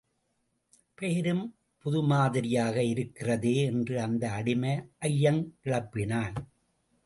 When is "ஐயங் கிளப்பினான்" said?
5.01-6.35